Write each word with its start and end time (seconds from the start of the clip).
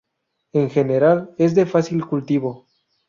En 0.53 0.71
general 0.71 1.35
es 1.37 1.53
de 1.53 1.67
fácil 1.67 2.03
cultivo. 2.07 2.65